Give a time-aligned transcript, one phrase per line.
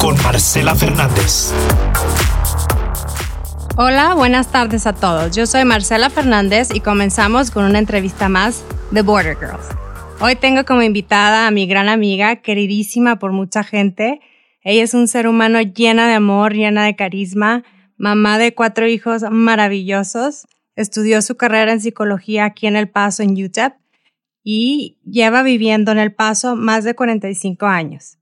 [0.00, 1.52] Con Marcela Fernández.
[3.76, 5.36] Hola, buenas tardes a todos.
[5.36, 9.64] Yo soy Marcela Fernández y comenzamos con una entrevista más de Border Girls.
[10.18, 14.20] Hoy tengo como invitada a mi gran amiga, queridísima por mucha gente.
[14.62, 17.62] Ella es un ser humano llena de amor, llena de carisma,
[17.96, 20.48] mamá de cuatro hijos maravillosos.
[20.74, 23.74] Estudió su carrera en psicología aquí en El Paso, en UTEP,
[24.42, 28.18] y lleva viviendo en El Paso más de 45 años.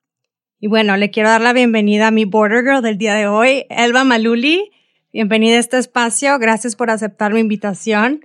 [0.65, 3.67] Y bueno, le quiero dar la bienvenida a mi Border Girl del día de hoy,
[3.69, 4.71] Elba Maluli.
[5.13, 6.39] Bienvenida a este espacio.
[6.39, 8.25] Gracias por aceptar mi invitación.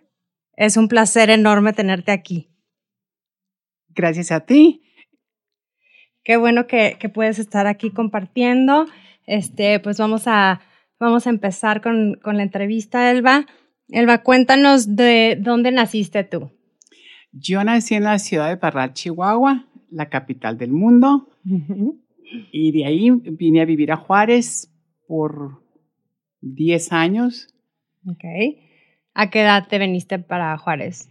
[0.55, 2.51] Es un placer enorme tenerte aquí.
[3.89, 4.83] Gracias a ti.
[6.23, 8.85] Qué bueno que, que puedes estar aquí compartiendo.
[9.25, 10.61] Este, pues vamos a,
[10.99, 13.47] vamos a empezar con, con la entrevista, Elba.
[13.89, 16.51] Elba, cuéntanos de dónde naciste tú.
[17.31, 21.29] Yo nací en la ciudad de Parral, Chihuahua, la capital del mundo.
[22.51, 24.73] Y de ahí vine a vivir a Juárez
[25.07, 25.63] por
[26.41, 27.47] 10 años.
[28.05, 28.23] Ok.
[29.13, 31.09] ¿A qué edad te viniste para Juárez?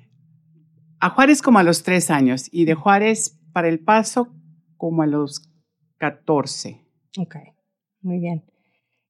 [1.01, 4.33] A Juárez como a los 3 años y de Juárez para El Paso
[4.77, 5.51] como a los
[5.99, 6.81] 14.
[7.19, 7.37] Ok,
[8.03, 8.45] muy bien.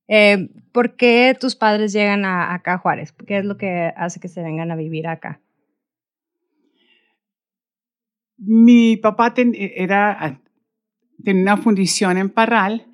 [0.08, 3.12] Eh, ¿Por qué tus padres llegan a, acá a Juárez?
[3.12, 5.40] ¿Qué es lo que hace que se vengan a vivir acá?
[8.38, 10.40] Mi papá ten, era
[11.22, 12.86] tenía una fundición en Parral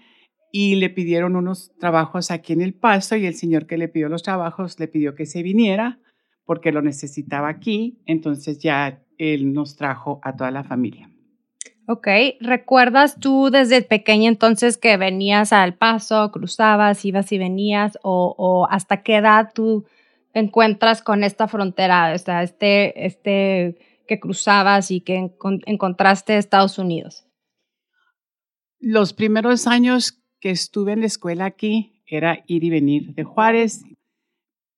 [0.51, 4.09] y le pidieron unos trabajos aquí en El Paso y el señor que le pidió
[4.09, 5.99] los trabajos le pidió que se viniera
[6.45, 11.09] porque lo necesitaba aquí, entonces ya él nos trajo a toda la familia.
[11.89, 12.09] Ok,
[12.41, 18.67] ¿recuerdas tú desde pequeña entonces que venías al paso, cruzabas, ibas y venías o, o
[18.71, 19.85] hasta qué edad tú
[20.33, 25.33] te encuentras con esta frontera, o este, este que cruzabas y que
[25.67, 27.27] encontraste Estados Unidos?
[28.85, 33.85] Los primeros años que estuve en la escuela aquí era ir y venir de Juárez.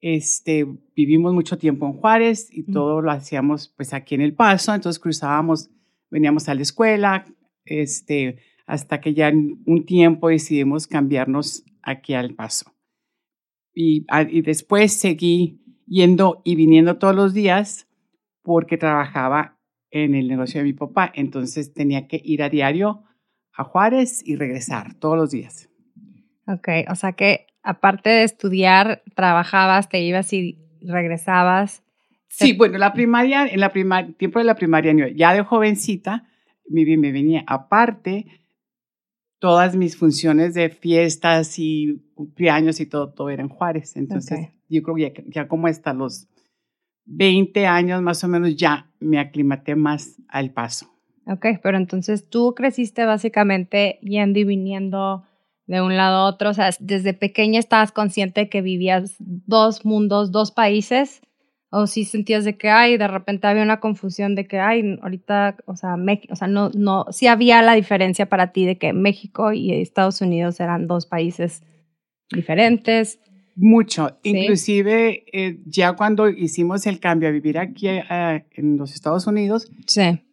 [0.02, 4.74] Este, vivimos mucho tiempo en Juárez y todo lo hacíamos pues aquí en El Paso,
[4.74, 5.70] entonces cruzábamos,
[6.10, 7.24] veníamos a la escuela,
[7.64, 12.74] este, hasta que ya en un tiempo decidimos cambiarnos aquí al Paso.
[13.72, 17.88] Y, y después seguí yendo y viniendo todos los días
[18.42, 19.58] porque trabajaba
[19.90, 23.04] en el negocio de mi papá, entonces tenía que ir a diario
[23.56, 25.68] a Juárez y regresar todos los días.
[26.46, 31.82] Ok, o sea que aparte de estudiar, trabajabas, te ibas y regresabas.
[32.28, 36.28] Sí, bueno, la primaria, en la primaria, tiempo de la primaria, ya de jovencita,
[36.68, 38.26] me, me venía aparte
[39.38, 43.96] todas mis funciones de fiestas y cumpleaños y todo, todo era en Juárez.
[43.96, 46.28] Entonces, yo creo que ya, ya como hasta los
[47.06, 50.93] 20 años más o menos ya me aclimaté más al paso.
[51.26, 55.24] Ok, pero entonces tú creciste básicamente yendo y viniendo
[55.66, 60.30] de un lado a otro, o sea, desde pequeña estabas consciente que vivías dos mundos,
[60.30, 61.22] dos países,
[61.70, 65.56] o si sentías de que, ay, de repente había una confusión de que, ay, ahorita,
[65.64, 65.96] o sea,
[66.30, 70.20] o sea, no, no, sí había la diferencia para ti de que México y Estados
[70.20, 71.62] Unidos eran dos países
[72.30, 73.18] diferentes.
[73.56, 74.30] Mucho, ¿Sí?
[74.36, 79.70] inclusive eh, ya cuando hicimos el cambio a vivir aquí eh, en los Estados Unidos,
[79.86, 80.23] sí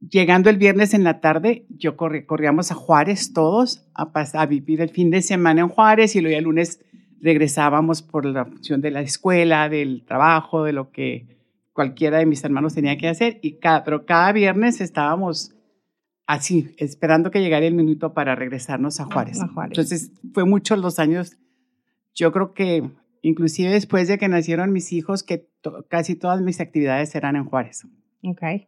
[0.00, 4.80] llegando el viernes en la tarde, yo corrí, corríamos a Juárez todos a, a vivir
[4.80, 6.84] el fin de semana en Juárez y luego el lunes
[7.20, 11.38] regresábamos por la función de la escuela, del trabajo, de lo que
[11.72, 13.38] cualquiera de mis hermanos tenía que hacer.
[13.42, 15.54] Y cada, pero cada viernes estábamos
[16.26, 19.40] así, esperando que llegara el minuto para regresarnos a Juárez.
[19.42, 19.72] A Juárez.
[19.72, 21.36] Entonces, fue muchos los años.
[22.14, 22.90] Yo creo que
[23.22, 27.44] inclusive después de que nacieron mis hijos, que to casi todas mis actividades eran en
[27.44, 27.86] Juárez.
[28.22, 28.66] Okay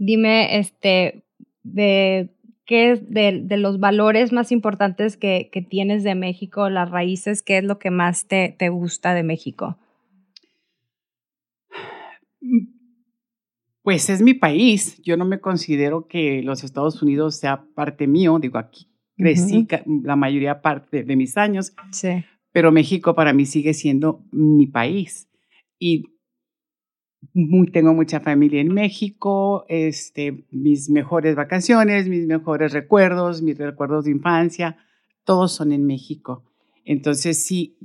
[0.00, 1.22] dime, este,
[1.62, 2.30] de
[2.64, 7.42] qué es de, de, los valores más importantes que, que, tienes de México, las raíces,
[7.42, 9.76] qué es lo que más te, te gusta de México.
[13.82, 15.00] Pues es mi país.
[15.02, 18.38] Yo no me considero que los Estados Unidos sea parte mío.
[18.40, 18.86] Digo, aquí
[19.16, 20.02] crecí uh -huh.
[20.04, 21.74] la mayoría parte de mis años.
[21.92, 22.24] Sí.
[22.52, 25.28] Pero México para mí sigue siendo mi país.
[25.78, 26.04] Y
[27.72, 34.12] tengo mucha familia en México, este, mis mejores vacaciones, mis mejores recuerdos, mis recuerdos de
[34.12, 34.76] infancia,
[35.24, 36.44] todos son en México.
[36.84, 37.78] Entonces sí,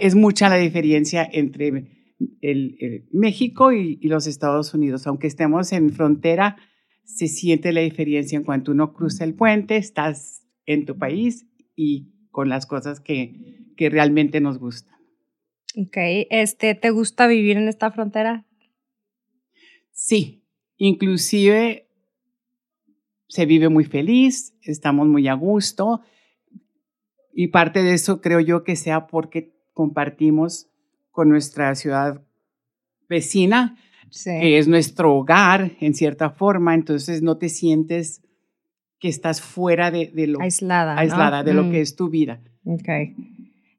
[0.00, 5.06] es mucha la diferencia entre el, México y, los Estados Unidos.
[5.06, 6.56] Aunque estemos en frontera,
[7.04, 12.12] se siente la diferencia en cuanto uno cruza el puente, estás en tu país y
[12.30, 14.95] con las cosas que, que realmente nos gustan.
[15.76, 15.96] Ok,
[16.30, 18.46] este, ¿te gusta vivir en esta frontera?
[19.92, 20.42] Sí,
[20.78, 21.86] inclusive
[23.28, 26.00] se vive muy feliz, estamos muy a gusto
[27.34, 30.70] y parte de eso creo yo que sea porque compartimos
[31.10, 32.22] con nuestra ciudad
[33.08, 33.76] vecina,
[34.24, 38.22] que es nuestro hogar en cierta forma, entonces no te sientes
[38.98, 41.70] que estás fuera de, lo aislada, aislada de lo mm.
[41.70, 42.40] que es tu vida.
[42.64, 43.14] Okay.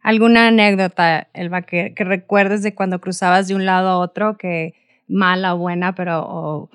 [0.07, 4.73] ¿Alguna anécdota, Elba, que, que, recuerdes de cuando cruzabas de un lado a otro, que
[5.05, 6.69] mala o buena, pero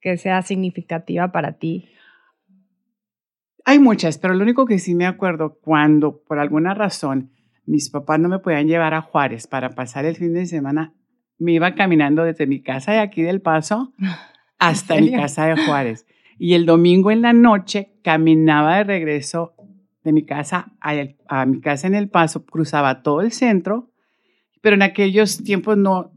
[0.00, 1.88] que sea significativa para ti?
[3.64, 7.30] Hay muchas, pero lo único que sí me acuerdo, cuando por alguna razón
[7.64, 10.94] mis papás no me podían llevar a Juárez para pasar el fin de semana,
[11.38, 13.92] me iba caminando desde mi casa de aquí del Paso
[14.58, 16.08] hasta mi casa de Juárez.
[16.40, 19.53] Y el domingo en la noche caminaba de regreso
[20.04, 23.90] de mi casa a, mi casa en El Paso, cruzaba todo el centro,
[24.60, 26.12] pero en aquellos tiempos no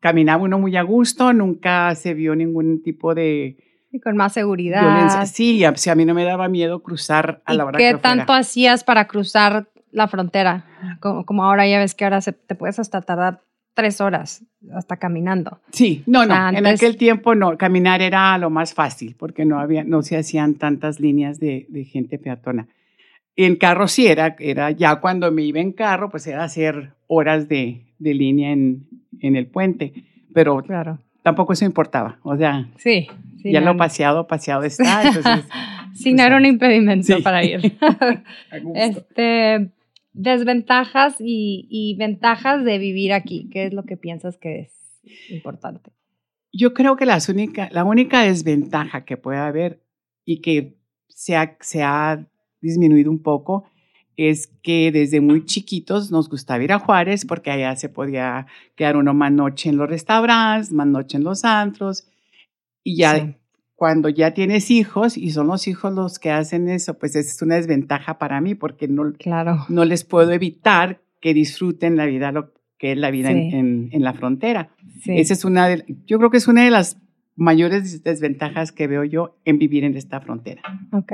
[0.00, 3.58] caminaba uno muy a gusto, nunca se vio ningún tipo de...
[3.92, 5.26] Y con más seguridad.
[5.26, 8.84] Sí, a, a mí no me daba miedo cruzar a la hora ¿Qué tanto hacías
[8.84, 10.64] para cruzar la frontera?
[11.00, 13.42] Como, como, ahora ya ves que ahora se, te puedes hasta tardar
[13.74, 14.44] tres horas
[14.74, 15.60] hasta caminando.
[15.72, 19.84] Sí, no, no, en aquel tiempo no, caminar era lo más fácil porque no había,
[19.84, 22.68] no se hacían tantas líneas de, de gente peatona.
[23.36, 27.48] En carro sí era, era ya cuando me iba en carro, pues era hacer horas
[27.48, 28.86] de, de línea en,
[29.20, 29.92] en, el puente,
[30.34, 30.98] pero claro.
[31.22, 33.08] tampoco eso importaba, o sea, sí,
[33.42, 35.46] ya lo paseado, paseado está, entonces...
[35.94, 37.78] sí, no pues, era un impedimento para ir.
[38.74, 39.70] este,
[40.12, 43.48] desventajas y, ventajas de vivir aquí.
[43.50, 45.92] ¿Qué es lo que piensas que es importante?
[46.52, 49.82] Yo creo que las única, la única desventaja que puede haber
[50.24, 50.76] y que
[51.08, 52.26] se ha, se ha
[52.60, 53.64] disminuido un poco
[54.16, 58.96] es que desde muy chiquitos nos gustaba ir a Juárez porque allá se podía quedar
[58.96, 62.06] uno más noche en los restaurantes, más noche en los antros
[62.82, 63.39] y ya
[63.80, 67.54] cuando ya tienes hijos y son los hijos los que hacen eso, pues es una
[67.54, 69.64] desventaja para mí porque no, claro.
[69.70, 74.02] no les puedo evitar que disfruten la vida, lo que es la vida en, en,
[74.04, 74.68] la frontera.
[75.06, 77.00] Esa es una de, yo creo que es una de las
[77.36, 80.60] mayores desventajas que veo yo en vivir en esta frontera.
[80.92, 81.12] Ok.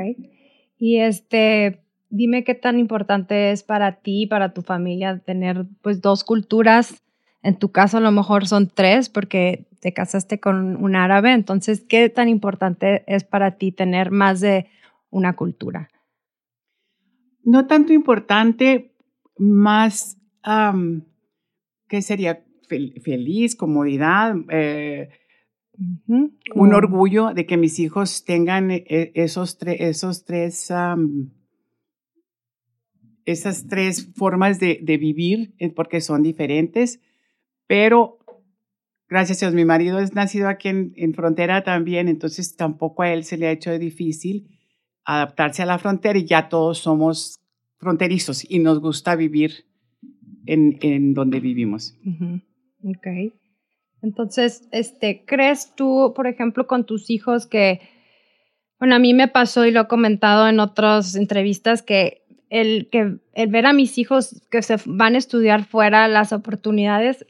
[0.77, 6.25] Y este, dime qué tan importante es para ti, para tu familia, tener pues dos
[6.25, 7.01] culturas.
[7.45, 11.81] En tu caso a lo mejor son tres porque te casaste con un árabe, entonces,
[11.89, 14.67] ¿qué tan importante es para ti tener más de
[15.11, 15.91] una cultura?
[17.45, 18.97] No tanto importante,
[19.39, 20.19] más,
[21.87, 22.43] ¿qué sería?
[22.67, 25.11] feliz, comodidad, eh,
[26.09, 30.73] un orgullo de que mis hijos tengan eh, esos, esos tres,
[33.25, 37.01] esas tres formas de, de, vivir, eh, porque son diferentes,
[37.69, 38.16] pero
[39.09, 43.25] gracias a Dios, mi marido es nacido aquí en, frontera también, entonces tampoco a él
[43.25, 44.49] se le ha hecho difícil
[45.05, 47.39] adaptarse a la frontera y ya todos somos
[47.79, 49.67] fronterizos y nos gusta vivir
[50.47, 51.97] en, en donde vivimos.
[52.83, 53.07] Ok.
[54.03, 57.81] Entonces, este, ¿crees tú, por ejemplo, con tus hijos que,
[58.79, 63.19] bueno, a mí me pasó y lo he comentado en otras entrevistas que el, que
[63.35, 67.27] el ver a mis hijos que se van a estudiar fuera, las oportunidades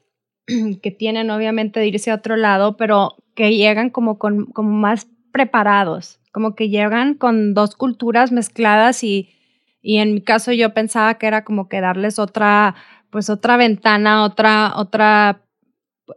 [0.82, 5.06] que tienen obviamente de irse a otro lado, pero que llegan como, con, como más
[5.32, 9.30] preparados, como que llegan con dos culturas mezcladas y,
[9.82, 12.74] y en mi caso yo pensaba que era como que darles otra,
[13.10, 15.42] pues otra ventana, otra, otra,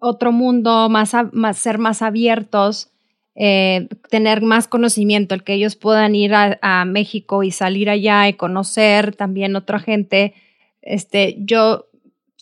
[0.02, 2.92] otro mundo, más, más ser más abiertos,
[3.36, 8.28] eh, tener más conocimiento, el que ellos puedan ir a, a, México y salir allá
[8.28, 10.34] y conocer también otra gente.
[10.82, 11.89] Este, yo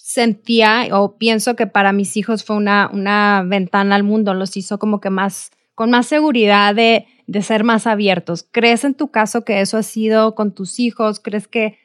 [0.07, 4.79] sentía o pienso que para mis hijos fue una, una ventana al mundo, los hizo
[4.79, 8.47] como que más, con más seguridad de, de ser más abiertos.
[8.49, 11.19] ¿Crees en tu caso que eso ha sido con tus hijos?
[11.19, 11.77] ¿Crees que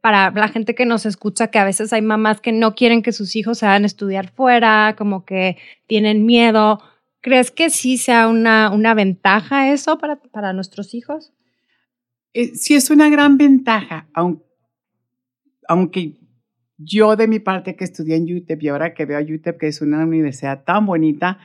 [0.00, 3.12] para la gente que nos escucha, que a veces hay mamás que no quieren que
[3.12, 6.82] sus hijos se vayan a estudiar fuera, como que tienen miedo.
[7.20, 11.32] ¿Crees que sí sea una, una ventaja eso para, para nuestros hijos?
[12.34, 14.08] Eh, sí, es una gran ventaja,
[15.68, 16.21] aunque
[16.84, 19.66] Yo de mi parte que estudié en UTEP y ahora que veo a UTEP, que
[19.68, 21.38] es una universidad tan bonita,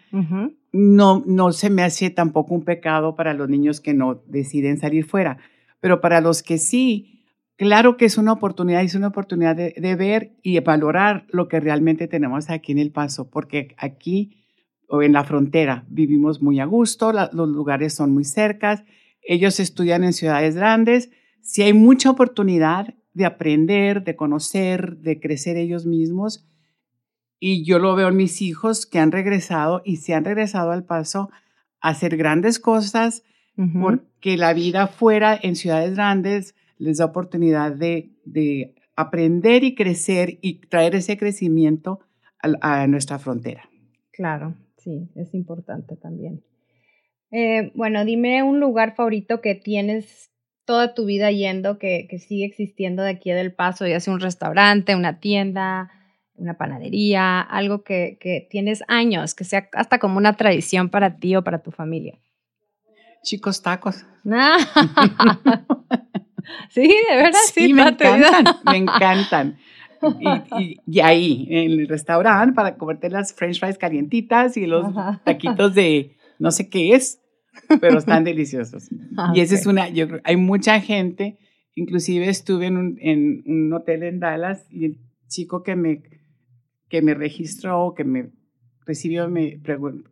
[0.72, 5.06] no, no se me hace tampoco un pecado para los niños que no deciden salir
[5.06, 5.38] fuera.
[5.80, 7.24] Pero para los que sí,
[7.56, 11.60] claro que es una oportunidad, es una oportunidad de, de ver y valorar lo que
[11.60, 14.44] realmente tenemos aquí en El Paso, porque aquí
[14.88, 18.84] o en la frontera vivimos muy a gusto, los lugares son muy cercas,
[19.22, 21.10] ellos estudian en ciudades grandes,
[21.42, 26.48] si hay mucha oportunidad de aprender, de conocer, de crecer ellos mismos.
[27.40, 30.86] Y yo lo veo en mis hijos que han regresado y se han regresado al
[30.86, 31.32] paso
[31.82, 33.24] a hacer grandes cosas,
[33.82, 40.38] porque la vida fuera en ciudades grandes les da oportunidad de, de aprender y crecer
[40.42, 42.02] y traer ese crecimiento
[42.40, 43.68] a, a, nuestra frontera.
[44.12, 46.44] Claro, sí, es importante también.
[47.32, 50.30] Eh, bueno, dime un lugar favorito que tienes
[50.68, 54.20] toda tu vida yendo, que, que sigue existiendo de aquí del Paso, ya sea un
[54.20, 55.90] restaurante, una tienda,
[56.36, 61.38] una panadería, algo que, que tienes años, que sea hasta como una tradición para ti
[61.38, 62.20] o para tu familia.
[63.24, 64.06] Chicos tacos.
[66.70, 69.58] sí, de verdad, sí, me encantan, me encantan.
[70.60, 74.86] Y, y, ahí, en el restaurante, para comerte las french fries calientitas y los
[75.24, 77.20] taquitos de no sé qué es,
[77.82, 78.90] pero están deliciosos.
[79.20, 81.40] Ah, y esa es una, yo creo, hay mucha gente,
[81.74, 84.98] inclusive estuve en un, en un hotel en Dallas y el
[85.28, 86.04] chico que me,
[86.88, 88.30] que me registró, que me
[88.86, 89.60] recibió, me,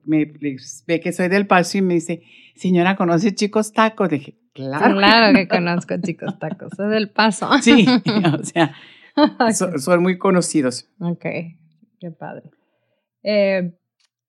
[0.04, 0.26] me,
[0.88, 2.24] ve que soy del Paso y me dice,
[2.56, 4.10] señora, ¿conoce Chicos Tacos?
[4.10, 4.96] dije, claro.
[4.96, 7.50] Claro que conozco Chicos Tacos, soy del Paso.
[7.62, 7.86] Sí,
[8.40, 8.76] o sea,
[9.54, 10.90] son, muy conocidos.
[11.00, 11.26] Ok,
[12.00, 12.52] qué padre.
[13.24, 13.74] Eh,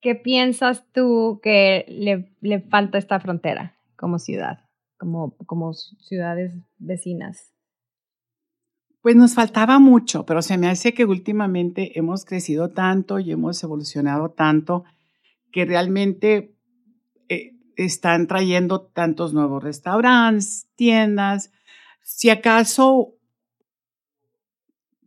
[0.01, 4.59] ¿qué piensas tú que le, le falta esta frontera como ciudad,
[4.97, 7.53] como, como ciudades vecinas?
[9.01, 13.63] Pues nos faltaba mucho, pero se me hace que últimamente hemos crecido tanto y hemos
[13.63, 14.83] evolucionado tanto
[15.51, 16.53] que realmente
[17.29, 21.51] eh, están trayendo tantos nuevos restaurantes, tiendas.
[22.03, 23.13] Si acaso,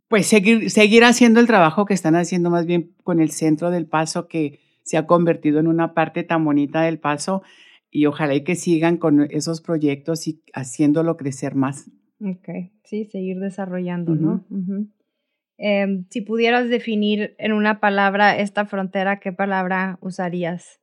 [0.07, 3.85] pues seguir, seguir haciendo el trabajo que están haciendo más bien con el centro del
[3.85, 7.43] paso que se ha convertido en una parte tan bonita del paso
[7.89, 11.91] y ojalá y que sigan con esos proyectos y haciéndolo crecer más.
[12.21, 14.45] Ok, sí, seguir desarrollando, ¿no?
[15.57, 20.79] Em, si pudieras definir en una palabra esta frontera, ¿qué palabra usarías?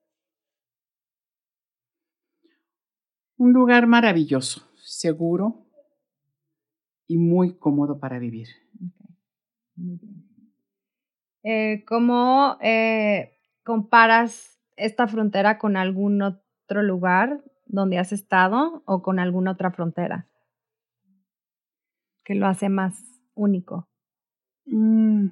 [3.37, 5.65] Un lugar maravilloso, seguro
[7.07, 8.49] y muy cómodo para vivir.
[11.45, 13.38] Eh, ¿Cómo eh,
[13.69, 20.27] comparas esta frontera con algún otro lugar donde has estado o con alguna otra frontera
[22.25, 23.87] que lo hace más único?
[24.65, 25.27] Mm.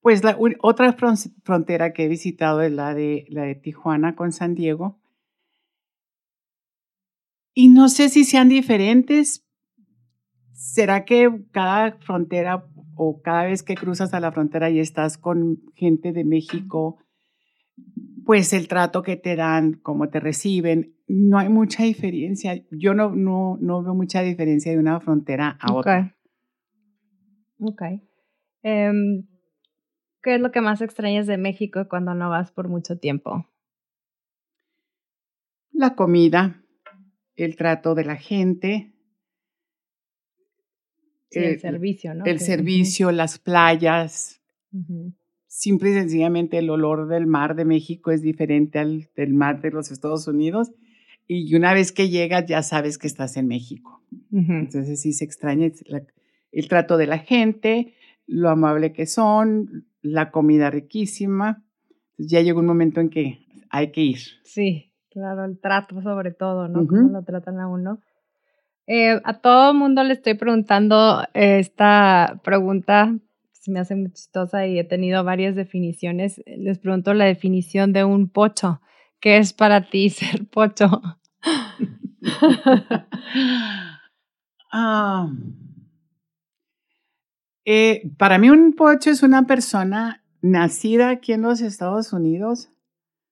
[0.00, 0.96] Pues la otra
[1.44, 4.98] frontera que he visitado es la de, la de Tijuana con San Diego.
[7.54, 9.46] Y no sé si sean diferentes.
[10.62, 12.64] ¿Será que cada frontera
[12.94, 16.98] o cada vez que cruzas a la frontera y estás con gente de México,
[18.24, 22.64] pues el trato que te dan, cómo te reciben, no hay mucha diferencia.
[22.70, 26.16] Yo no, no, no veo mucha diferencia de una frontera a otra.
[27.58, 27.82] Ok.
[28.62, 29.26] Em,
[30.22, 33.48] ¿Qué es lo que más extrañas de México cuando no vas por mucho tiempo?
[35.72, 36.62] La comida,
[37.34, 38.91] el trato de la gente,
[41.34, 42.24] el servicio, ¿no?
[42.24, 44.40] El servicio, las playas.
[45.46, 49.70] Simple y sencillamente el olor del mar de México es diferente al del mar de
[49.70, 50.72] los Estados Unidos.
[51.26, 54.02] Y una vez que llegas ya sabes que estás en México.
[54.32, 55.70] Entonces sí se extraña
[56.52, 57.94] el trato de la gente,
[58.26, 61.62] lo amable que son, la comida riquísima.
[62.18, 64.18] ya llegó un momento en que hay que ir.
[64.44, 66.86] Sí, claro, el trato sobre todo, ¿no?
[66.86, 68.00] Cómo lo tratan a uno.
[68.86, 73.14] Eh, a todo mundo le estoy preguntando esta pregunta,
[73.52, 76.42] se me hace muy chistosa y he tenido varias definiciones.
[76.46, 78.80] Les pregunto la definición de un pocho.
[79.20, 81.02] ¿Qué es para ti ser pocho?
[87.64, 92.70] Eh, para mí un pocho es una persona nacida aquí en los Estados Unidos,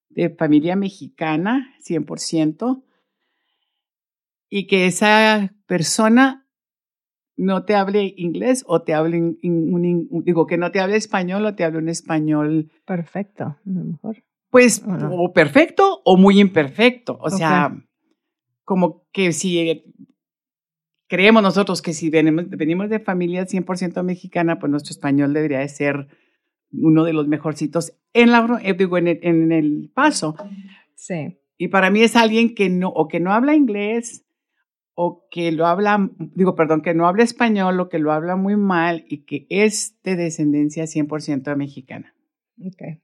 [0.08, 2.84] de familia mexicana, 100%,
[4.50, 6.46] y que esa persona
[7.36, 11.64] no te hable inglés o te hable, digo, que no te hable español o te
[11.64, 12.70] hable un español.
[12.84, 14.22] Perfecto, a lo mejor.
[14.50, 17.16] Pues, o perfecto o muy imperfecto.
[17.20, 17.74] O sea,
[18.64, 19.84] como que si
[21.06, 25.68] creemos nosotros que si venimos, venimos de familia 100% mexicana, pues nuestro español debería de
[25.68, 26.08] ser
[26.72, 30.34] uno de los mejorcitos en, la, eh, digo, en, el, en el paso.
[30.94, 31.38] Sí.
[31.56, 34.26] Y para mí es alguien que no, o que no habla inglés,
[34.94, 38.56] o que lo habla, digo, perdón, que no habla español, o que lo habla muy
[38.56, 42.14] mal, y que es de descendencia 100% mexicana.
[42.64, 43.00] Ok.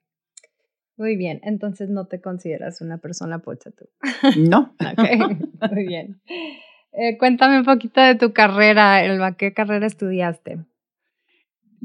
[0.98, 3.86] Muy bien, entonces no te consideras una persona pocha tú.
[4.38, 4.74] No.
[4.80, 6.20] ok, muy bien.
[6.92, 10.64] Eh, cuéntame un poquito de tu carrera, Elba, ¿qué carrera estudiaste?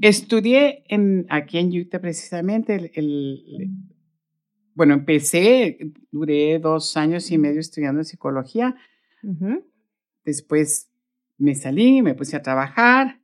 [0.02, 2.92] Estudié en, aquí en Utah precisamente.
[2.96, 3.70] El,
[4.74, 5.78] bueno, empecé,
[6.12, 8.76] duré dos años y medio estudiando psicología.
[10.26, 10.90] Después
[11.38, 13.20] me salí, me puse a trabajar,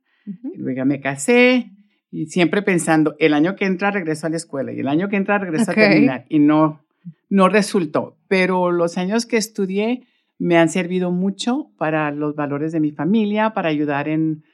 [0.56, 1.70] luego me casé
[2.10, 5.16] y siempre pensando, el año que entra regreso a la escuela y el año que
[5.16, 6.82] entra regreso a terminar y no,
[7.28, 8.16] no resultó.
[8.28, 10.06] Pero los años que estudié
[10.38, 14.44] me han servido mucho para los valores de mi familia, para ayudar en,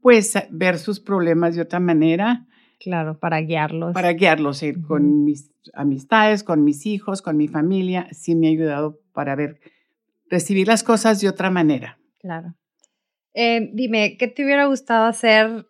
[0.00, 2.46] pues, ver sus problemas de otra manera.
[2.78, 3.94] Claro, para guiarlos.
[3.94, 8.08] Para guiarlos eh, con mis amistades, con mis hijos, con mi familia.
[8.10, 9.60] Sí me ha ayudado para ver,
[10.32, 11.98] recibir las cosas de otra manera.
[12.18, 12.54] Claro.
[13.34, 15.66] Eh, dime, ¿qué te hubiera gustado hacer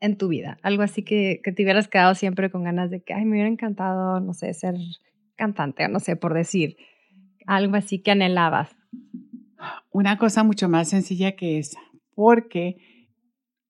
[0.00, 0.58] en tu vida?
[0.62, 3.48] Algo así que, que te hubieras quedado siempre con ganas de que, ay, me hubiera
[3.48, 4.76] encantado, no sé, ser
[5.34, 6.76] cantante, no sé, por decir.
[7.46, 8.76] Algo así que anhelabas.
[9.90, 11.80] Una cosa mucho más sencilla que esa,
[12.14, 12.76] porque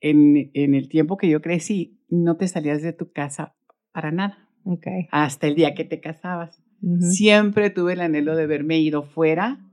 [0.00, 3.54] en, en el tiempo que yo crecí, no te salías de tu casa
[3.92, 4.48] para nada.
[4.64, 5.08] Okay.
[5.12, 6.60] Hasta el día que te casabas.
[7.00, 9.65] Siempre tuve el anhelo de verme ido fuera,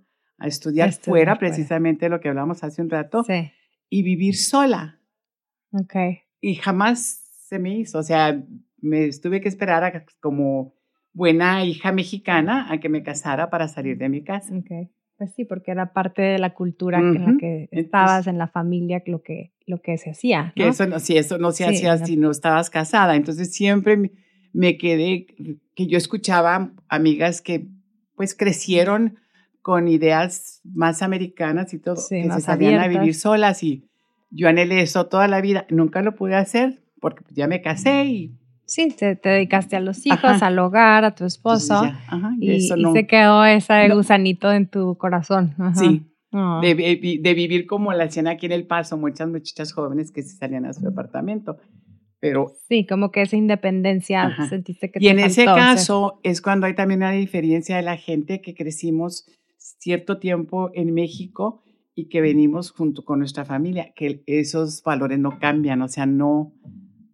[0.43, 3.50] a estudiar, fuera, precisamente lo que hablamos hace un rato, sí.
[3.89, 5.00] y vivir sola.
[5.71, 6.19] Okay.
[6.41, 8.00] Y jamás se me hizo.
[8.00, 8.43] O sea,
[8.81, 10.73] me tuve que esperar a, como
[11.13, 14.53] buena hija mexicana a que me casara para salir de mi casa.
[14.53, 14.91] Okay.
[15.15, 19.01] Pues sí, porque era parte de la cultura en la que estabas, en la familia,
[19.05, 20.51] lo que, lo que se hacía.
[20.57, 23.15] Que eso no, si eso no se hacía si no estabas casada.
[23.15, 24.12] Entonces siempre
[24.51, 25.27] me, quedé,
[25.73, 27.67] que yo escuchaba amigas que
[28.15, 29.19] pues crecieron
[29.63, 33.89] con ideas más americanas y todo, que se salían a vivir solas y
[34.30, 35.65] yo anhelé eso toda la vida.
[35.69, 40.41] Nunca lo pude hacer porque ya me casé y Sí, te, dedicaste a los hijos,
[40.41, 41.84] al hogar, a tu esposo.
[42.39, 45.56] y, se quedó ese gusanito en tu corazón.
[45.76, 46.04] Sí.
[46.32, 46.60] Ah.
[46.63, 50.65] De, vivir como la hacían aquí en El Paso, muchas muchachas jóvenes que se salían
[50.65, 51.58] a su departamento.
[52.19, 56.73] Pero, sí, como que esa independencia sentiste que Y en ese caso es cuando hay
[56.73, 59.26] también una diferencia de la gente que crecimos
[59.77, 61.63] cierto tiempo en México
[61.95, 66.53] y que venimos junto con nuestra familia, que esos valores no cambian, o sea, no,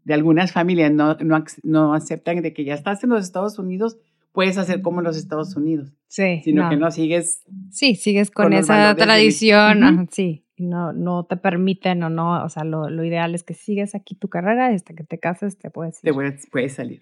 [0.03, 3.97] de algunas familias no, no, no, aceptan de que ya estás en los Estados Unidos,
[4.31, 5.93] puedes hacer como en los Estados Unidos.
[6.07, 6.41] Sí.
[6.43, 7.43] Sino que no sigues.
[7.71, 10.07] Sí, sigues con, esa tradición.
[10.11, 13.95] Sí, no, no te permiten o no, o sea, lo, lo, ideal es que sigues
[13.95, 16.11] aquí tu carrera y hasta que te cases te puedes ir.
[16.11, 17.01] Te puedes, salir.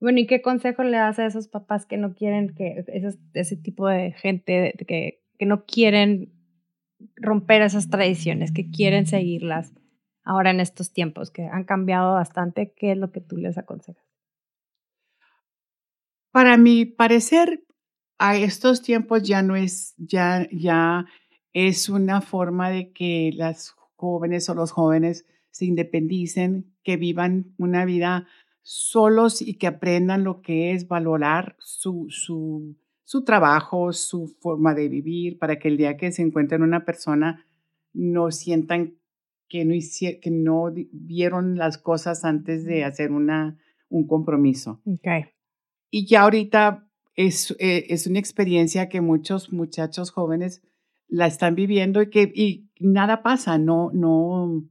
[0.00, 3.56] Bueno, ¿y qué consejo le das a esos papás que no quieren que, ese, ese
[3.56, 6.32] tipo de gente que, que no quieren
[7.16, 9.74] romper esas tradiciones, que quieren seguirlas?
[10.24, 14.04] ahora en estos tiempos que han cambiado bastante, ¿qué es lo que tú les aconsejas?
[16.30, 17.64] Para mi parecer,
[18.18, 21.06] a estos tiempos ya no es, ya, ya
[21.52, 27.84] es una forma de que las jóvenes o los jóvenes se independicen, que vivan una
[27.84, 28.28] vida
[28.62, 34.88] solos y que aprendan lo que es valorar su, su, su trabajo, su forma de
[34.88, 37.44] vivir, para que el día que se encuentren una persona
[37.92, 38.94] no sientan
[39.48, 44.80] que no, que no vieron las cosas antes de hacer una, un compromiso.
[44.84, 45.24] Okay.
[45.90, 50.62] Y ya ahorita es, eh, es una experiencia que muchos muchachos jóvenes
[51.08, 54.64] la están viviendo y que y nada pasa, no, no,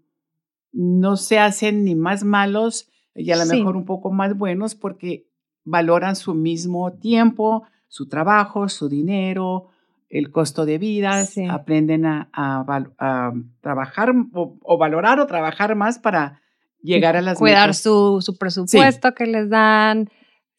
[0.71, 5.27] no se hacen ni más malos y a lo mejor un poco más buenos porque
[5.65, 9.67] valoran su mismo tiempo, su trabajo, su dinero,
[10.09, 16.41] el costo de vida, aprenden a, a, trabajar o, valorar o trabajar más para
[16.81, 20.09] llegar a las Cuidar su, su, presupuesto que les dan.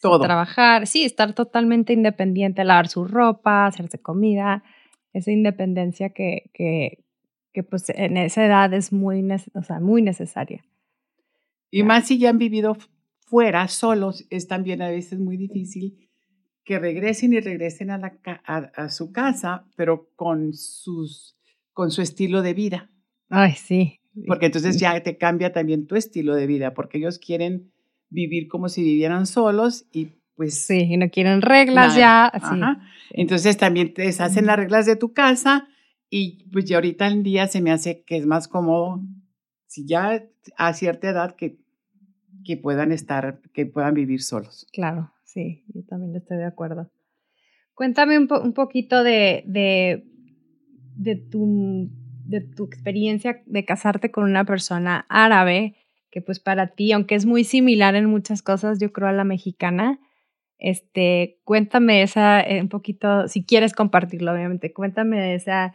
[0.01, 0.21] Todo.
[0.21, 4.63] Trabajar, sí, estar totalmente independiente, lavar su ropa, hacerse comida.
[5.13, 7.05] Esa independencia que, que,
[7.53, 10.65] que pues en esa edad es muy, o sea, muy necesaria.
[11.71, 12.77] Y más si ya han vivido
[13.21, 16.11] fuera, solos, es también a veces muy difícil
[16.65, 21.37] que regresen y regresen a, la, a, su casa, pero con, sus,
[21.73, 22.91] con su estilo de vida.
[23.29, 24.01] Ay, sí.
[24.27, 27.73] Porque entonces ya te cambia también tu estilo de vida, porque ellos quieren
[28.09, 30.67] vivir como si vivieran solos y pues...
[30.67, 32.33] Sí, y no quieren reglas ya.
[32.35, 32.61] Sí.
[33.13, 35.69] Entonces también te hacen las reglas de tu casa
[36.09, 39.01] Y pues ya ahorita en día se me hace que es más cómodo,
[39.71, 40.25] si ya
[40.57, 41.57] a cierta edad, que,
[42.45, 44.67] que puedan estar, que puedan vivir solos.
[44.73, 46.91] Claro, sí, yo también estoy de acuerdo.
[47.75, 50.05] Cuéntame un, un poquito de, de,
[50.97, 51.89] de, tu,
[52.25, 55.77] de tu experiencia de casarte con una persona árabe,
[56.11, 59.23] que pues para ti, aunque es muy similar en muchas cosas, yo creo a la
[59.23, 60.01] mexicana,
[60.59, 65.73] este, cuéntame esa, eh, un poquito, si quieres compartirlo, obviamente, cuéntame esa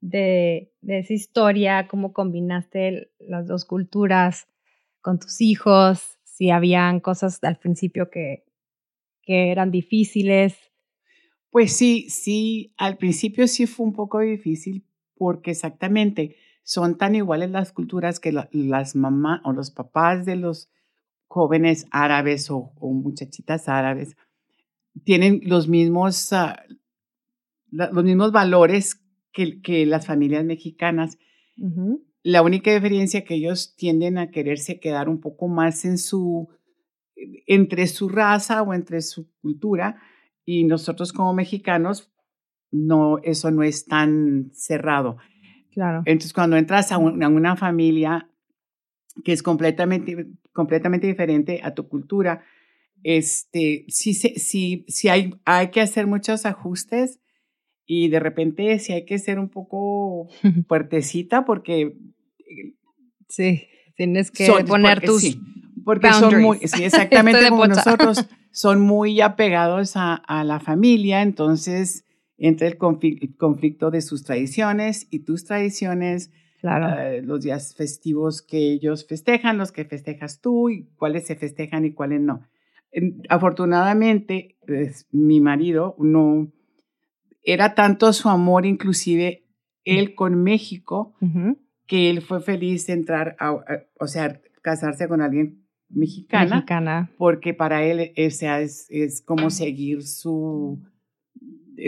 [0.00, 4.48] de, esa historia, cómo combinaste las dos culturas
[5.00, 8.44] con tus hijos, si habían cosas al principio que,
[9.22, 10.56] que eran difíciles.
[11.50, 14.84] Pues sí, sí, al principio sí fue un poco difícil
[15.16, 20.68] porque exactamente son tan iguales las culturas que las mamás o los papás de los
[21.28, 24.16] jóvenes árabes o, muchachitas árabes
[25.04, 26.62] tienen los mismos, ah,
[27.70, 29.00] los mismos valores
[29.62, 31.18] que, las familias mexicanas.
[32.22, 36.48] La única diferencia que ellos tienden a quererse quedar un poco más en su,
[37.46, 40.00] entre su raza o entre su cultura
[40.44, 42.10] y nosotros como mexicanos,
[42.70, 45.18] no, eso no es tan cerrado.
[45.72, 46.02] Claro.
[46.06, 48.30] Entonces, cuando entras a, una familia
[49.24, 52.42] que es completamente, completamente diferente a tu cultura,
[53.02, 57.20] este, sí, sí, sí hay, hay que hacer muchos ajustes
[57.86, 60.28] y de repente sí hay que ser un poco
[60.68, 61.96] fuertecita porque...
[63.28, 63.64] Sí,
[63.96, 65.22] tienes que poner tus...
[65.22, 65.40] Sí,
[65.84, 72.04] porque son muy, sí, exactamente como nosotros, son muy apegados a, a la familia, entonces
[72.38, 72.76] entre el
[73.36, 77.00] conflicto de sus tradiciones y tus tradiciones, claro.
[77.00, 81.84] Eh, los días festivos que ellos festejan, los que festejas tú y cuáles se festejan
[81.84, 82.42] y cuáles no.
[83.28, 86.50] Afortunadamente, pues, mi marido no,
[87.46, 89.44] era tanto su amor, inclusive
[89.84, 91.14] él con México,
[91.86, 93.52] que él fue feliz de entrar, a,
[94.00, 97.10] o sea, casarse con alguien mexicana, mexicana.
[97.16, 100.82] porque para él ese es, es como seguir su,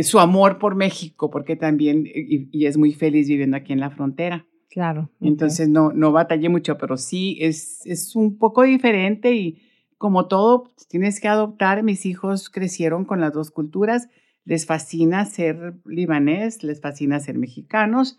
[0.02, 4.46] su amor por México, porque también, y, es muy feliz viviendo aquí en la frontera.
[4.70, 5.10] Claro.
[5.20, 9.62] Entonces no, no batallé mucho, pero sí es, es un poco diferente y
[9.96, 11.82] como todo, tienes que adoptar.
[11.82, 14.08] Mis hijos crecieron con las dos culturas
[14.48, 18.18] les fascina ser libanés, les fascina ser mexicanos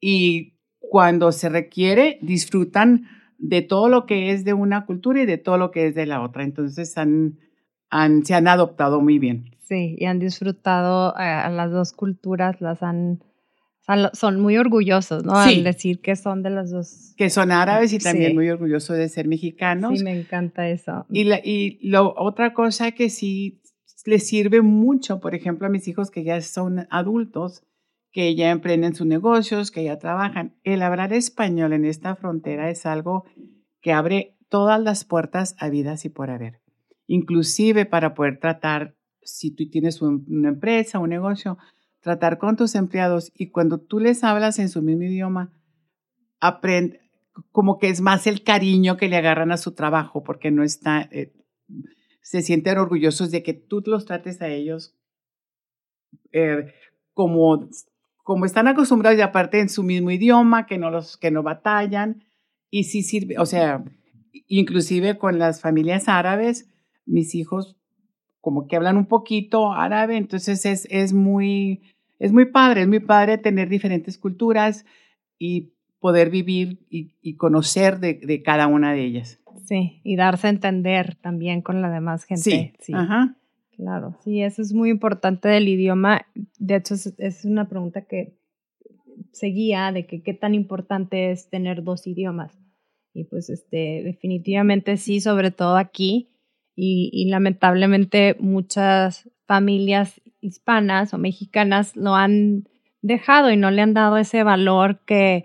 [0.00, 3.08] y cuando se requiere disfrutan
[3.38, 6.06] de todo lo que es de una cultura y de todo lo que es de
[6.06, 6.44] la otra.
[6.44, 7.40] Entonces han,
[7.90, 9.50] han, se han adoptado muy bien.
[9.64, 13.24] Sí, y han disfrutado eh, a las dos culturas, las han,
[14.12, 15.34] son muy orgullosos, ¿no?
[15.34, 17.14] Al decir que son de las dos.
[17.16, 19.98] Que son árabes y también muy orgullosos de ser mexicanos.
[19.98, 21.04] Sí, me encanta eso.
[21.10, 23.60] Y, la, y lo, otra cosa que sí
[24.04, 27.62] les sirve mucho, por ejemplo, a mis hijos que ya son adultos,
[28.12, 30.54] que ya emprenden sus negocios, que ya trabajan.
[30.62, 33.24] El hablar español en esta frontera es algo
[33.80, 36.60] que abre todas las puertas a vidas y por haber.
[37.06, 41.58] Inclusive para poder tratar, si tú tienes una empresa, un negocio,
[42.00, 45.52] tratar con tus empleados y cuando tú les hablas en su mismo idioma,
[46.38, 47.00] aprende,
[47.50, 51.08] como que es más el cariño que le agarran a su trabajo porque no está,
[51.10, 51.32] eh,
[52.24, 54.96] se sienten orgullosos de que tú los trates a ellos
[56.32, 56.72] eh,
[57.12, 57.68] como,
[58.24, 62.24] como están acostumbrados y aparte en su mismo idioma, que no, los, que no batallan.
[62.70, 63.84] Y sí sirve, o sea,
[64.48, 66.70] inclusive con las familias árabes,
[67.04, 67.76] mis hijos
[68.40, 71.82] como que hablan un poquito árabe, entonces es, es, muy,
[72.18, 74.86] es muy padre, es muy padre tener diferentes culturas
[75.38, 79.40] y poder vivir y, conocer de, de cada una de ellas.
[79.64, 82.74] Sí, y darse a entender también con la demás gente.
[82.80, 83.36] Sí, Ajá.
[83.76, 86.26] Claro, sí, eso es muy importante del idioma.
[86.58, 88.36] De hecho, es, una pregunta que
[89.32, 92.56] seguía de que qué tan importante es tener dos idiomas.
[93.12, 96.30] Y pues este, definitivamente sí, sobre todo aquí.
[96.76, 102.68] Y, y lamentablemente muchas familias hispanas o mexicanas lo han
[103.02, 105.44] dejado y no le han dado ese valor que,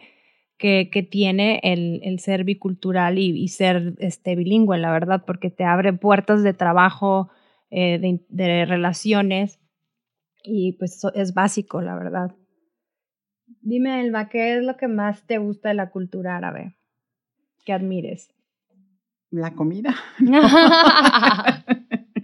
[0.59, 6.43] que, tiene el, ser bicultural y, ser este, bilingüe, la verdad, porque te abre puertas
[6.43, 7.29] de trabajo,
[7.71, 9.59] eh, de, relaciones
[10.43, 12.35] y pues eso es básico, la verdad.
[13.61, 16.75] Dime, Elba, ¿qué es lo que más te gusta de la cultura árabe?
[17.65, 18.29] Que admires.
[19.31, 19.95] La comida.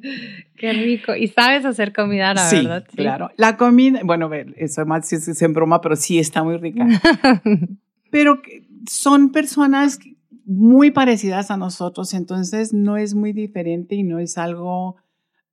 [0.57, 1.15] Qué rico.
[1.15, 2.85] Y sabes hacer comida árabe, ¿verdad?
[2.89, 3.31] Sí, claro.
[3.37, 6.85] La comida, bueno, eso más es en broma, pero sí está muy rica.
[8.15, 8.41] pero
[8.89, 9.99] son personas
[10.45, 14.95] muy parecidas a nosotros, entonces no es muy diferente y no es algo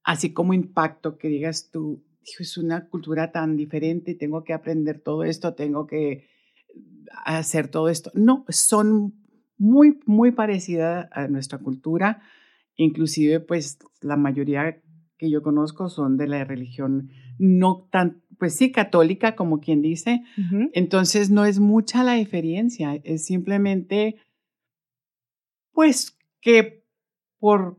[0.04, 2.04] así como impacto que digas tú,
[2.38, 6.28] es una cultura tan diferente, tengo que aprender todo esto, tengo que
[7.24, 8.12] hacer todo esto.
[8.14, 9.14] No, son
[9.58, 12.22] muy, muy parecidas a nuestra cultura.
[12.76, 14.80] Inclusive, pues la mayoría
[15.18, 20.22] que yo conozco son de la religión no tan, pues sí, católica, como quien dice.
[20.72, 24.16] Entonces, no es mucha la diferencia, es simplemente,
[25.72, 26.84] pues, que
[27.38, 27.78] por,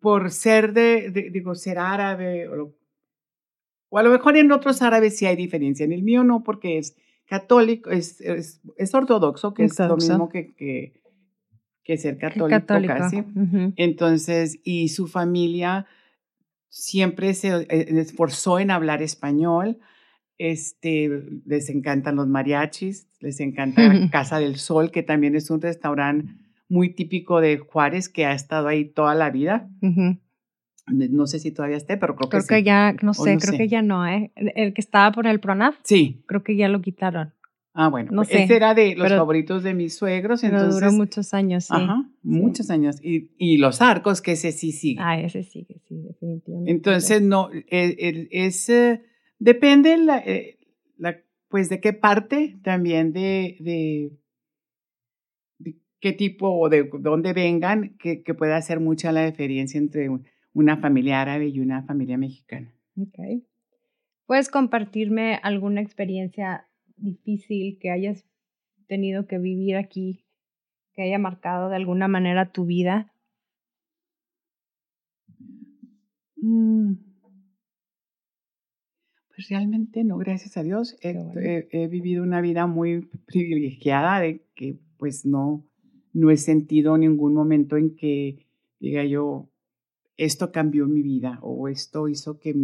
[0.00, 2.74] por ser de, digo, ser árabe, o,
[3.90, 6.78] o, a lo mejor en otros árabes sí hay diferencia, en el mío no, porque
[6.78, 11.00] es católico, es, es, ortodoxo, que es lo mismo que, que,
[11.82, 13.24] que ser católico, casi.
[13.76, 15.86] Entonces, y su familia
[16.74, 17.66] siempre se eh,
[18.00, 19.78] esforzó en hablar español.
[20.36, 21.08] Este,
[21.46, 26.34] les encantan los mariachis, les encanta Casa del Sol, que también es un restaurante
[26.68, 29.70] muy típico de Juárez que ha estado ahí toda la vida.
[30.86, 33.68] No sé si todavía esté, pero creo que Creo que ya, no sé, creo que
[33.68, 34.32] ya no, ¿eh?
[34.34, 35.76] El que estaba por el Pronaf.
[35.84, 36.24] Sí.
[36.26, 37.32] Creo que ya lo quitaron.
[37.72, 38.10] Ah, bueno.
[38.12, 40.42] No sé, ese era de los favoritos de mis suegros.
[40.42, 41.74] Pero entonces, duró muchos años, sí.
[41.74, 42.96] Ajá, muchos años.
[43.02, 45.00] Y, y, los arcos, que ese sí sigue.
[45.02, 45.73] Ah, ese sigue, sí,
[46.46, 46.70] definitivamente.
[46.70, 48.72] Entonces, no, es,
[49.38, 50.58] depende la, eh,
[50.96, 54.12] la, pues de qué parte también de, de,
[55.58, 60.08] de, qué tipo o de dónde vengan, que, que pueda hacer mucha la diferencia entre
[60.52, 62.72] una familia árabe y una familia mexicana.
[62.96, 63.44] Ok.
[64.26, 68.24] ¿Puedes compartirme alguna experiencia difícil que hayas
[68.86, 70.24] tenido que vivir aquí,
[70.94, 73.12] que haya marcado de alguna manera tu vida?
[76.33, 76.33] Mm.
[79.34, 80.96] Pues realmente no, gracias a Dios.
[81.00, 85.64] He, he, vivido una vida muy privilegiada de que pues no,
[86.12, 88.46] no he sentido ningún momento en que
[88.78, 89.50] diga yo,
[90.16, 92.54] esto cambió mi vida o esto hizo que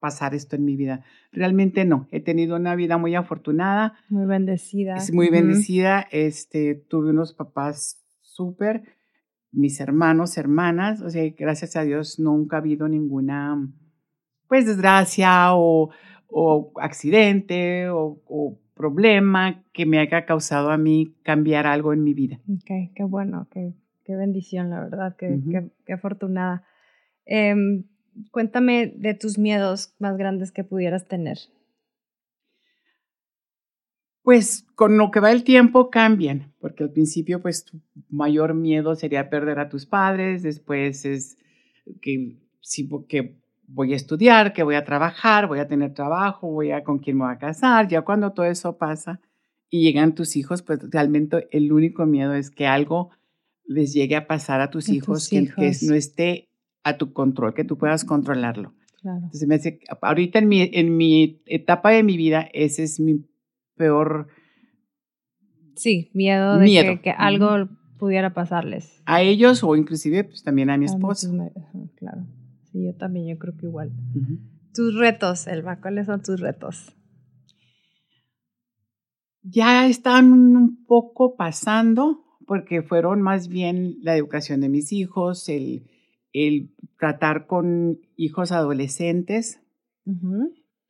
[0.00, 1.04] pasar esto en mi vida.
[1.30, 3.94] Realmente no, he tenido una vida muy afortunada.
[4.08, 4.96] Muy bendecida.
[4.96, 6.08] Es muy bendecida.
[6.10, 8.82] Este, tuve unos papás súper,
[9.52, 13.68] mis hermanos, hermanas, o sea, gracias a Dios nunca ha habido ninguna,
[14.48, 15.90] pues, desgracia o,
[16.28, 22.14] o accidente o, o, problema que me haya causado a mí cambiar algo en mi
[22.14, 22.40] vida.
[22.48, 25.38] Ok, qué bueno, qué, qué bendición, la verdad, qué,
[25.84, 26.64] qué, afortunada.
[27.26, 27.54] Eh,
[28.32, 31.38] cuéntame de tus miedos más grandes que pudieras tener.
[34.22, 38.94] Pues con lo que va el tiempo cambian, porque al principio pues tu mayor miedo
[38.94, 41.38] sería perder a tus padres, después es
[42.00, 46.70] que, si, que voy a estudiar, que voy a trabajar, voy a tener trabajo, voy
[46.70, 49.20] a con quién me voy a casar, ya cuando todo eso pasa
[49.68, 53.10] y llegan tus hijos, pues realmente el único miedo es que algo
[53.66, 56.48] les llegue a pasar a tus, hijos, Que, que, no esté
[56.84, 58.74] a tu control, que tú puedas controlarlo.
[59.00, 59.18] Claro.
[59.24, 63.24] Entonces me hace, ahorita en mi, en mi etapa de mi vida, ese es mi
[63.82, 64.28] peor...
[65.74, 67.68] Sí, miedo de Que, algo
[67.98, 69.02] pudiera pasarles.
[69.06, 71.28] A ellos o inclusive pues, también a mi esposo.
[71.96, 72.26] claro,
[72.70, 73.90] sí, yo también, yo creo que igual.
[74.72, 76.94] Tus retos, Elba, ¿cuáles son tus retos?
[79.42, 85.88] Ya están un poco pasando porque fueron más bien la educación de mis hijos, el
[86.32, 89.60] el tratar con hijos adolescentes,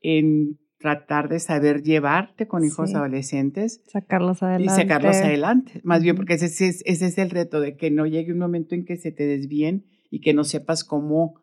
[0.00, 3.82] en tratar de saber llevarte con hijos adolescentes.
[3.86, 4.72] Sacarlos adelante.
[4.72, 5.80] Y sacarlos adelante.
[5.84, 8.84] Más bien porque ese, ese, es el reto de que no llegue un momento en
[8.84, 11.40] que se te desvíen y que no sepas cómo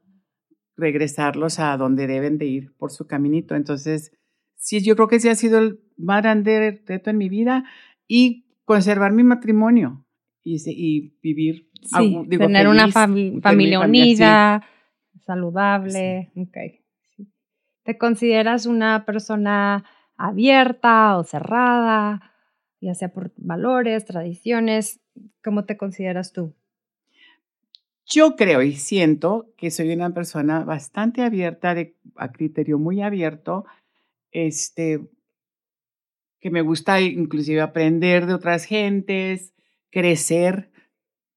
[0.75, 3.55] regresarlos a donde deben de ir por su caminito.
[3.55, 4.11] Entonces,
[4.55, 7.63] sí, yo creo que ese ha sido el más grande reto en mi vida
[8.07, 10.05] y conservar mi matrimonio
[10.43, 14.65] y, y vivir Sí, tener una familia unida,
[15.25, 16.31] saludable.
[16.35, 16.81] Okay.
[17.83, 19.85] ¿Te consideras una persona
[20.17, 22.33] abierta o cerrada,
[22.81, 24.99] ya sea por valores, tradiciones?
[25.43, 26.53] ¿Cómo te consideras tú?
[28.05, 33.65] Yo creo y siento que soy una persona bastante abierta, de, a criterio muy abierto,
[34.31, 35.07] este,
[36.39, 39.53] que me gusta inclusive aprender de otras gentes,
[39.91, 40.71] crecer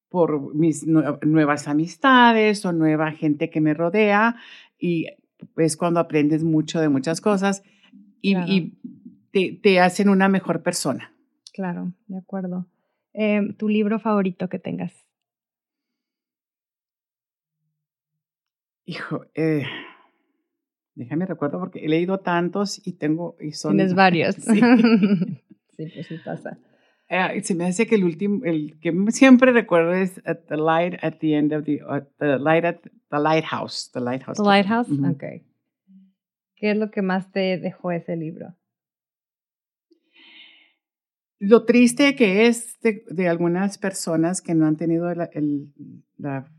[0.08, 4.36] por mis nuevas amistades o nueva gente que me rodea
[4.78, 5.06] y
[5.56, 7.62] es cuando aprendes mucho de muchas cosas
[8.20, 8.72] y,
[9.32, 11.12] te, hacen una mejor persona.
[11.52, 12.66] Claro, de acuerdo.
[13.12, 14.92] Em, ¿Tu libro favorito que tengas?
[18.84, 19.64] Hijo, eh,
[20.94, 23.36] déjame recuerdo porque he leído tantos y tengo...
[23.40, 24.34] Y son, Tienes varios.
[24.36, 24.60] sí,
[25.76, 26.58] pues sí pasa.
[27.12, 30.94] Eh, se me hace que el último, el que siempre recuerdo es at the light
[31.02, 31.78] at the end of the,
[32.18, 34.38] the light at the lighthouse, the lighthouse.
[34.38, 35.44] The lighthouse, okay.
[36.56, 38.56] ¿Qué es lo que más te dejó ese libro?
[41.38, 45.28] Lo triste que es de, algunas personas que no han tenido la,
[46.16, 46.50] la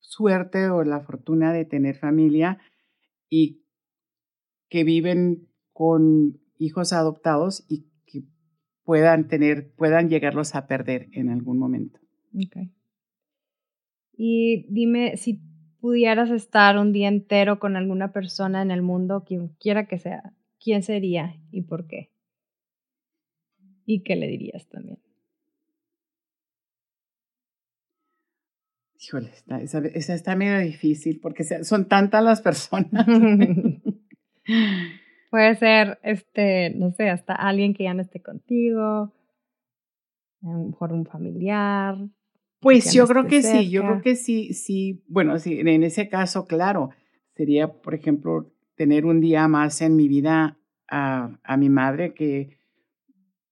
[0.00, 2.58] suerte o la fortuna de tener familia
[3.30, 3.62] y
[4.68, 7.86] que viven con hijos adoptados y
[8.86, 11.98] puedan tener, puedan llegarlos a perder en algún momento.
[12.32, 12.72] Okay.
[14.16, 15.42] Y dime, si
[15.80, 20.32] pudieras estar un día entero con alguna persona en el mundo, quien quiera que sea,
[20.62, 22.12] ¿quién sería y por qué?
[23.84, 25.00] ¿Y qué le dirías también?
[29.00, 29.30] Híjole,
[29.62, 33.06] esa, esa está medio difícil porque son tantas las personas.
[35.30, 39.12] Puede ser, este, no sé, hasta alguien que ya no esté contigo,
[40.42, 41.96] a lo mejor un familiar.
[42.60, 46.46] Pues yo creo que sí, yo creo que sí, sí, bueno, sí, en ese caso,
[46.46, 46.90] claro,
[47.34, 50.58] sería, por ejemplo, tener un día más en mi vida
[50.88, 52.56] a, a mi madre, que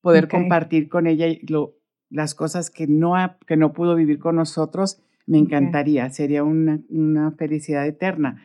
[0.01, 1.77] poder compartir con ella lo,
[2.11, 3.15] las cosas que no,
[3.47, 8.43] que no pudo vivir con nosotros, me encantaría, sería una, una felicidad eterna.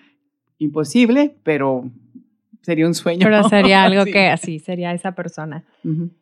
[0.58, 1.92] Imposible, pero
[2.62, 3.22] sería un sueño.
[3.24, 5.66] Pero sería algo que así, sería esa persona.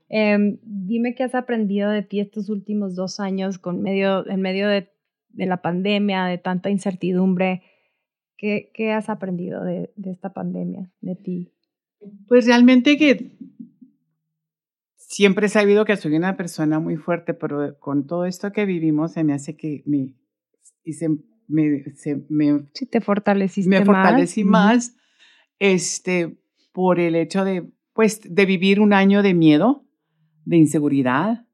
[0.10, 4.68] Em, dime qué has aprendido de ti estos últimos dos años con medio, en medio
[4.68, 4.90] de,
[5.30, 7.64] de la pandemia, de tanta incertidumbre.
[8.38, 11.54] ¿Qué, qué has aprendido de, de, esta pandemia, de ti?
[12.28, 13.36] Pues realmente que
[14.96, 19.14] siempre he sabido que soy una persona muy fuerte, pero con todo esto que vivimos
[19.14, 20.14] se me hace que me,
[20.84, 21.10] y se,
[21.48, 24.97] me, se, me, sí, te fortaleciste me fortalecí más
[25.60, 26.38] este,
[26.72, 29.84] por el hecho de, pues, de vivir un año de miedo,
[30.46, 31.46] de inseguridad,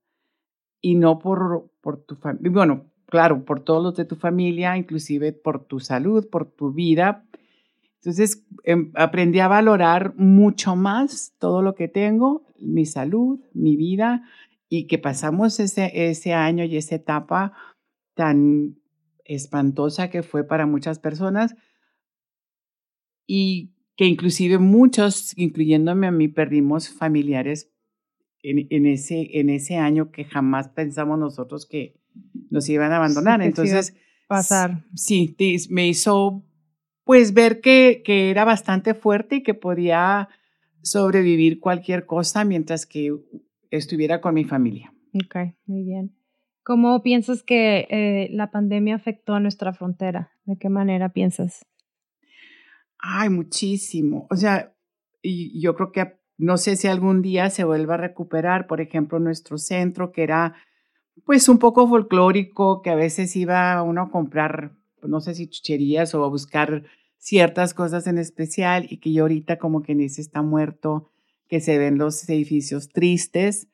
[0.81, 5.31] y no por, por tu familia, bueno, claro, por todos los de tu familia, inclusive
[5.31, 7.25] por tu salud, por tu vida.
[8.01, 14.23] Entonces, em, aprendí a valorar mucho más todo lo que tengo, mi salud, mi vida,
[14.67, 17.53] y que pasamos ese, ese año y esa etapa
[18.15, 18.77] tan
[19.23, 21.55] espantosa que fue para muchas personas
[23.27, 27.71] y que inclusive muchos, incluyéndome a mí, perdimos familiares
[28.41, 31.95] en, en, ese, en ese año que jamás pensamos nosotros que
[32.49, 33.41] nos iban a abandonar.
[33.41, 33.95] Entonces,
[34.27, 34.84] pasar.
[34.95, 35.36] Sí,
[35.69, 36.43] me hizo
[37.03, 40.29] pues ver que, que era bastante fuerte y que podía
[40.82, 43.13] sobrevivir cualquier cosa mientras que
[43.71, 44.93] estuviera con mi familia.
[45.13, 46.15] Ok, muy bien.
[46.63, 50.32] ¿Cómo piensas que eh, la pandemia afectó a nuestra frontera?
[50.45, 51.65] ¿De qué manera piensas?
[53.05, 54.27] Ay, muchísimo.
[54.29, 54.73] O sea,
[55.21, 59.19] y yo creo que no sé si algún día se vuelva a recuperar, por ejemplo,
[59.19, 60.55] nuestro centro, que era
[61.25, 66.15] pues un poco folclórico, que a veces iba uno a comprar, no sé si chucherías
[66.15, 66.85] o a buscar
[67.17, 71.11] ciertas cosas en especial y que yo ahorita como que ese está muerto,
[71.49, 73.67] que se ven los edificios tristes,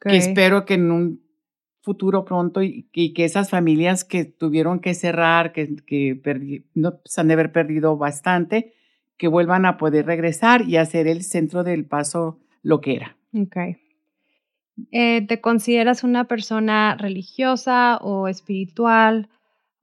[0.00, 1.25] que espero que en un
[1.86, 7.28] futuro pronto y, que esas familias que tuvieron que cerrar, que, que no, pues, han
[7.28, 8.74] de haber perdido bastante,
[9.16, 13.16] que vuelvan a poder regresar y hacer el centro del paso lo que era.
[13.32, 13.56] Ok.
[14.90, 19.28] Eh, ¿Te consideras una persona religiosa o espiritual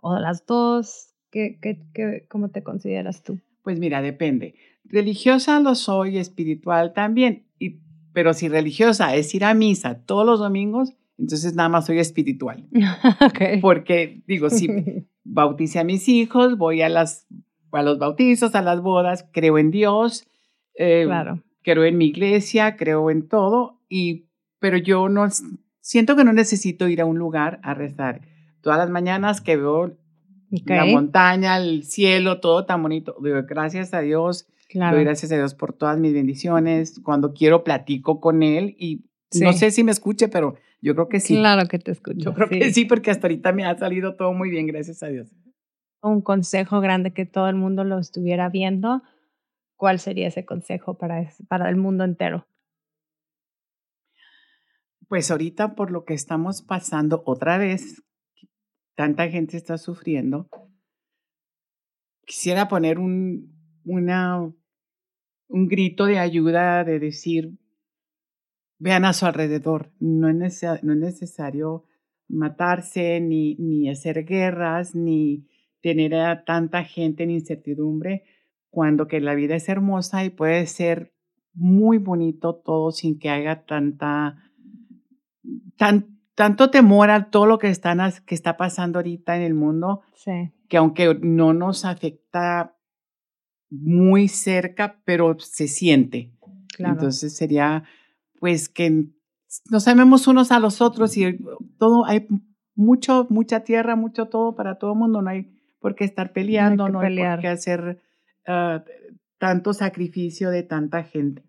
[0.01, 1.13] o las dos?
[1.31, 3.39] ¿Qué, qué, qué, ¿Cómo te consideras tú?
[3.63, 4.55] Pues mira, depende.
[4.83, 7.79] Religiosa lo soy, espiritual también, y,
[8.11, 12.67] pero si religiosa es ir a misa todos los domingos, entonces nada más soy espiritual.
[13.61, 14.67] Porque digo, si
[15.23, 17.27] bauticé a mis hijos, voy a, las,
[17.71, 20.27] a los bautizos, a las bodas, creo en Dios,
[20.75, 21.41] eh, claro.
[21.61, 24.25] creo en mi iglesia, creo en todo, y,
[24.59, 25.27] pero yo no
[25.81, 28.21] siento que no necesito ir a un lugar a rezar.
[28.61, 29.97] Todas las mañanas que veo
[30.65, 34.47] la montaña, el cielo, todo tan bonito, digo, gracias a Dios.
[34.69, 34.95] Claro.
[34.95, 36.99] Doy gracias a Dios por todas mis bendiciones.
[37.03, 39.05] Cuando quiero platico con Él y
[39.39, 41.37] no sé si me escuche, pero yo creo que sí.
[41.37, 42.19] Claro que te escucho.
[42.19, 45.07] Yo creo que sí, porque hasta ahorita me ha salido todo muy bien, gracias a
[45.07, 45.33] Dios.
[46.01, 49.01] Un consejo grande que todo el mundo lo estuviera viendo,
[49.77, 52.45] ¿cuál sería ese consejo para, para el mundo entero?
[55.07, 58.03] Pues ahorita por lo que estamos pasando otra vez,
[58.95, 60.49] tanta gente está sufriendo,
[62.25, 63.53] quisiera poner un,
[63.85, 64.51] una,
[65.47, 67.57] un grito de ayuda, de decir,
[68.83, 69.91] vean a su alrededor.
[70.01, 71.85] No es, necesario, no es necesario
[72.27, 75.47] matarse, ni, ni hacer guerras, ni
[75.81, 78.23] tener a tanta gente en incertidumbre,
[78.69, 81.13] cuando que la vida es hermosa y puede ser
[81.53, 84.35] muy bonito todo sin que haya tanta
[85.77, 90.01] tan, tanto temor a todo lo que, están, que está pasando ahorita en el mundo,
[90.67, 92.75] que aunque no nos afecta
[93.69, 96.33] muy cerca, pero se siente.
[96.79, 97.83] Entonces sería
[98.43, 99.05] pues que
[99.71, 101.37] nos amemos unos a los otros y
[101.79, 102.27] todo, hay
[102.75, 106.89] mucho, mucha tierra, mucho todo para todo el mundo, no hay por qué estar peleando,
[106.89, 108.01] no hay, por qué hacer
[108.45, 108.83] ah,
[109.37, 111.41] tanto sacrificio de tanta gente.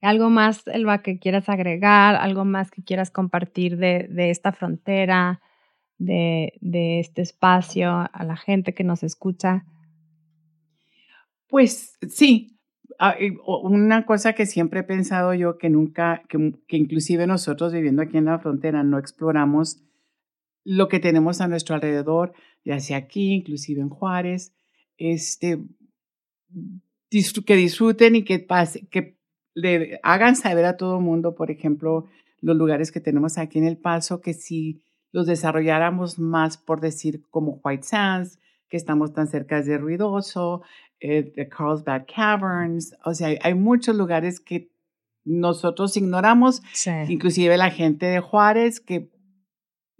[0.00, 2.16] ¿Algo más, Elba, que quieras agregar?
[2.16, 5.42] ¿Algo más que quieras compartir de, de esta frontera,
[5.98, 9.66] de, de, este espacio, a la gente que nos escucha?
[11.46, 12.58] Pues sí,
[13.44, 18.18] una cosa que siempre he pensado yo que nunca, que, que, inclusive nosotros viviendo aquí
[18.18, 19.82] en la frontera no exploramos
[20.64, 22.34] lo que tenemos a nuestro alrededor,
[22.64, 24.52] ya sea aquí, inclusive en Juárez,
[24.98, 25.64] este,
[27.46, 29.18] que disfruten y que, pase, que
[29.54, 32.06] le hagan saber a todo el mundo, por ejemplo,
[32.40, 34.82] los lugares que tenemos aquí en El Paso, que si
[35.12, 38.38] los desarrolláramos más, por decir, como White Sands,
[38.70, 40.62] que estamos tan cerca de Ruidoso,
[41.00, 44.70] eh, de Carlsbad Caverns, o sea, hay, muchos lugares que
[45.24, 46.62] nosotros ignoramos,
[47.08, 49.10] inclusive la gente de Juárez, que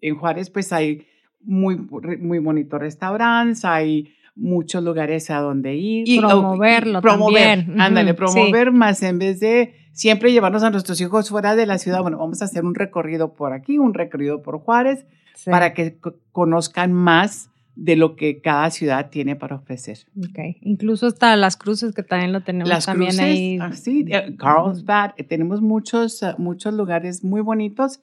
[0.01, 1.07] en Juárez pues hay
[1.41, 6.09] muy, muy bonitos restaurantes, hay muchos lugares a donde ir.
[6.09, 11.57] Y promoverlo promover, ándale, promover más en vez de siempre llevarnos a nuestros hijos fuera
[11.57, 12.03] de la ciudad.
[12.03, 15.07] Bueno, vamos a hacer un recorrido por aquí, un recorrido por Juárez,
[15.45, 15.99] para que
[16.33, 17.51] conozcan más
[17.81, 20.01] de lo que cada ciudad tiene para ofrecer.
[20.29, 20.59] Okay.
[20.61, 23.59] Incluso hasta las cruces que también lo tenemos las también cruces, ahí.
[23.59, 24.05] Ah, sí,
[24.37, 28.01] Carlsbad, eh, tenemos muchos, eh, muchos lugares muy bonitos.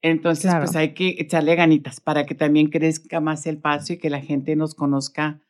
[0.00, 4.10] Entonces, pues hay que echarle ganitas para que también crezca más el paso y que
[4.10, 5.40] la gente nos conozca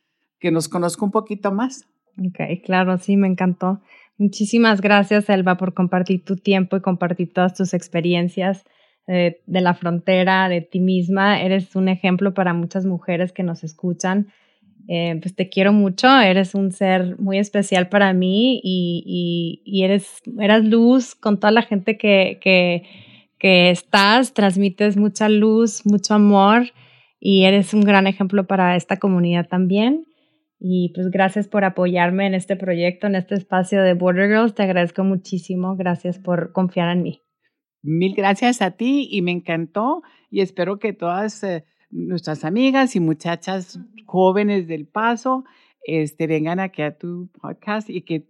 [0.41, 1.87] que nos conozca un poquito más.
[2.19, 3.83] Ok, claro, sí, me encantó.
[4.17, 8.65] Muchísimas gracias, Elba, por compartir tu tiempo y compartir todas tus experiencias
[9.11, 11.41] de la frontera, de ti misma.
[11.43, 14.29] Eres un ejemplo para muchas mujeres que nos escuchan.
[14.89, 20.21] Eh, pues te quiero mucho, eres un ser muy especial para mí y, y, eres,
[20.41, 22.83] eres luz con toda la gente que, que,
[23.39, 26.73] que estás, transmites mucha luz, mucho amor
[27.21, 30.07] y eres un gran ejemplo para esta comunidad también.
[30.59, 34.55] Y pues gracias por apoyarme en este proyecto, en este espacio de Border Girls.
[34.55, 35.77] Te agradezco muchísimo.
[35.77, 37.21] Gracias por confiar en mí.
[37.83, 43.01] Mil gracias a ti y me encantó y espero que todas eh, nuestras amigas y
[43.01, 45.45] muchachas jóvenes del paso
[45.85, 48.27] este, vengan aquí a tu podcast y que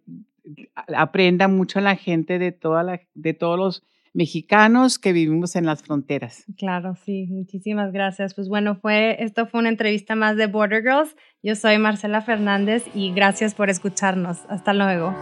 [0.94, 3.82] aprenda mucho la gente de, toda la, de todos los
[4.12, 6.44] mexicanos que vivimos en las fronteras.
[6.57, 8.34] Claro, sí, muchísimas gracias.
[8.34, 11.16] Pues bueno, fue esto fue una entrevista más de Border Girls.
[11.42, 14.38] Yo soy Marcela Fernández y gracias por escucharnos.
[14.48, 15.14] Hasta luego.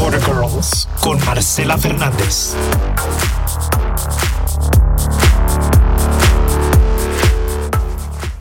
[0.00, 2.56] Border Girls con Marcela Fernández.